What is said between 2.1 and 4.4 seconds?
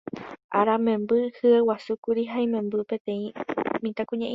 ha imemby peteĩ mitãkuña'i